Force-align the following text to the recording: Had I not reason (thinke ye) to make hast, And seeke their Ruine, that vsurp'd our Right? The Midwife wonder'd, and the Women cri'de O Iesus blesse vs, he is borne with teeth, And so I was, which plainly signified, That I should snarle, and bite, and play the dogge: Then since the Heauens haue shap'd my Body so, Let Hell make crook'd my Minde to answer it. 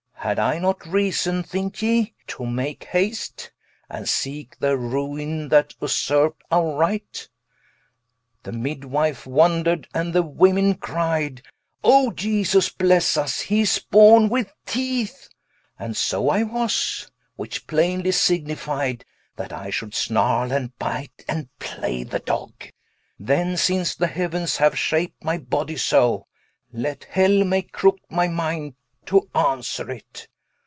Had 0.21 0.37
I 0.37 0.59
not 0.59 0.85
reason 0.85 1.41
(thinke 1.41 1.81
ye) 1.81 2.13
to 2.27 2.45
make 2.45 2.83
hast, 2.83 3.51
And 3.89 4.07
seeke 4.07 4.55
their 4.59 4.77
Ruine, 4.77 5.49
that 5.49 5.73
vsurp'd 5.81 6.43
our 6.51 6.77
Right? 6.77 7.27
The 8.43 8.51
Midwife 8.51 9.25
wonder'd, 9.25 9.87
and 9.95 10.13
the 10.13 10.21
Women 10.21 10.75
cri'de 10.75 11.41
O 11.83 12.11
Iesus 12.11 12.69
blesse 12.69 13.15
vs, 13.15 13.41
he 13.41 13.61
is 13.61 13.79
borne 13.79 14.29
with 14.29 14.53
teeth, 14.67 15.27
And 15.79 15.97
so 15.97 16.29
I 16.29 16.43
was, 16.43 17.09
which 17.35 17.65
plainly 17.65 18.11
signified, 18.11 19.03
That 19.37 19.51
I 19.51 19.71
should 19.71 19.95
snarle, 19.95 20.55
and 20.55 20.77
bite, 20.77 21.25
and 21.27 21.49
play 21.57 22.03
the 22.03 22.19
dogge: 22.19 22.71
Then 23.17 23.57
since 23.57 23.95
the 23.95 24.07
Heauens 24.07 24.57
haue 24.57 24.75
shap'd 24.75 25.23
my 25.23 25.39
Body 25.39 25.77
so, 25.77 26.27
Let 26.71 27.05
Hell 27.05 27.43
make 27.43 27.71
crook'd 27.71 28.05
my 28.11 28.27
Minde 28.27 28.75
to 29.03 29.27
answer 29.33 29.89
it. 29.89 30.27